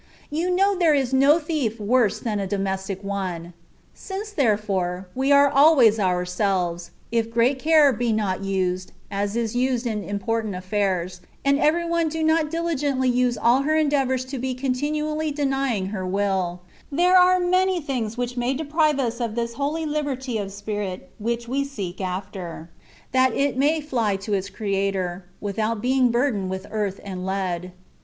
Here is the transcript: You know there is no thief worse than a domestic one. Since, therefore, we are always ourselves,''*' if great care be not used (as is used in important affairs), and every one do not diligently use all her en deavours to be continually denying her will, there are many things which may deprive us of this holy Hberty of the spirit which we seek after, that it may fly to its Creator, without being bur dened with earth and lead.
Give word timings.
You 0.31 0.49
know 0.49 0.75
there 0.75 0.95
is 0.95 1.13
no 1.13 1.37
thief 1.37 1.79
worse 1.79 2.19
than 2.19 2.39
a 2.39 2.47
domestic 2.47 3.03
one. 3.03 3.53
Since, 3.93 4.31
therefore, 4.31 5.07
we 5.13 5.31
are 5.31 5.47
always 5.47 5.99
ourselves,''*' 5.99 6.89
if 7.11 7.29
great 7.31 7.59
care 7.59 7.93
be 7.93 8.11
not 8.11 8.43
used 8.43 8.93
(as 9.11 9.35
is 9.35 9.55
used 9.55 9.85
in 9.85 10.03
important 10.03 10.55
affairs), 10.55 11.21
and 11.45 11.59
every 11.59 11.85
one 11.87 12.09
do 12.09 12.23
not 12.23 12.49
diligently 12.49 13.09
use 13.09 13.37
all 13.37 13.61
her 13.61 13.75
en 13.75 13.91
deavours 13.91 14.27
to 14.29 14.39
be 14.39 14.55
continually 14.55 15.29
denying 15.31 15.85
her 15.93 16.03
will, 16.03 16.61
there 16.91 17.15
are 17.15 17.39
many 17.39 17.79
things 17.79 18.17
which 18.17 18.35
may 18.35 18.55
deprive 18.55 18.97
us 18.99 19.19
of 19.21 19.35
this 19.35 19.53
holy 19.53 19.85
Hberty 19.85 20.39
of 20.41 20.47
the 20.47 20.51
spirit 20.53 21.11
which 21.19 21.47
we 21.47 21.63
seek 21.63 22.01
after, 22.01 22.71
that 23.11 23.35
it 23.35 23.55
may 23.55 23.79
fly 23.79 24.15
to 24.15 24.33
its 24.33 24.49
Creator, 24.49 25.25
without 25.39 25.79
being 25.79 26.09
bur 26.09 26.31
dened 26.31 26.47
with 26.47 26.65
earth 26.71 26.99
and 27.03 27.23
lead. 27.23 27.71